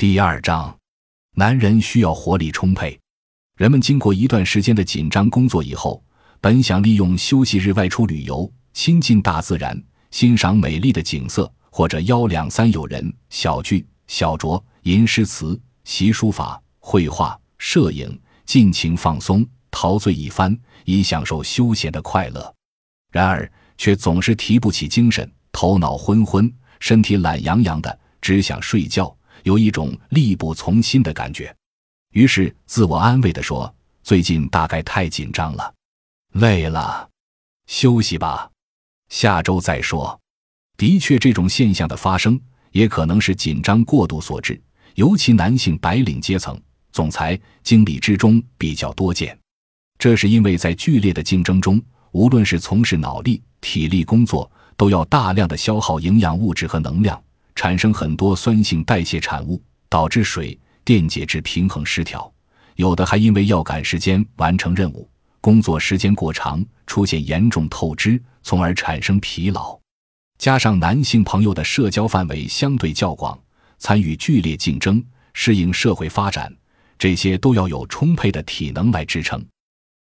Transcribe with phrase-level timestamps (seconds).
[0.00, 0.78] 第二章，
[1.34, 2.96] 男人需要活力充沛。
[3.56, 6.00] 人们经过一段时间的紧张工作以后，
[6.40, 9.76] 本想利用休息日外出旅游，亲近大自然，
[10.12, 22.54] 欣赏美丽的景色，或者邀两三友人小聚小酌，吟诗词，习书法、绘画、摄影，尽情放松，陶醉一番，以享受休闲的快乐。
[23.10, 29.12] 然而，却总是提不起精神，头脑昏昏，身体懒洋洋的，只想睡觉。
[29.42, 31.54] 有一种力不从心的感觉，
[32.12, 35.74] 于是自我安慰地说：“最近大概太紧张了，
[36.34, 37.08] 累了，
[37.66, 38.50] 休息吧，
[39.08, 40.18] 下周再说。”
[40.76, 44.60] 的确，这种现象的发生也可能是紧张过度所致，
[44.94, 46.60] 尤其男性白领阶层、
[46.92, 49.36] 总裁、经理之中比较多见。
[49.98, 51.82] 这是因为在剧烈的竞争中，
[52.12, 57.20] 无论是从事脑力、体力工作，都要大量的消耗营养物质和能量。
[57.58, 62.32] 产生很多酸性代谢产物，导致水电解质平衡失调。
[62.76, 65.10] 有的还因为要赶时间完成任务，
[65.40, 69.76] 工作时间过长，出现严重透支，从而产生疲劳。
[70.38, 73.36] 加上男性朋友的社交范围相对较广，
[73.78, 76.56] 参与剧烈竞争，适应社会发展，
[76.96, 79.44] 这些都要有充沛的体能来支撑。